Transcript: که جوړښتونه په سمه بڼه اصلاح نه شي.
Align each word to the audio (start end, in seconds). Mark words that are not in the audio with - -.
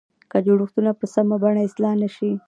که 0.31 0.37
جوړښتونه 0.45 0.91
په 0.99 1.05
سمه 1.13 1.35
بڼه 1.43 1.61
اصلاح 1.67 1.93
نه 2.01 2.09
شي. 2.15 2.31